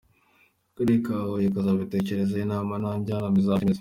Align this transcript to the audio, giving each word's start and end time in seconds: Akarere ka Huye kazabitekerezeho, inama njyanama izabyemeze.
Akarere 0.69 0.97
ka 1.05 1.15
Huye 1.27 1.47
kazabitekerezeho, 1.55 2.41
inama 2.45 2.73
njyanama 2.99 3.37
izabyemeze. 3.41 3.69